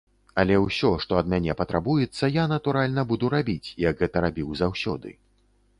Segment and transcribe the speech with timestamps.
[0.43, 5.09] Але ўсё, што ад мяне патрабуецца, я, натуральна, буду рабіць, як гэта рабіў заўсёды.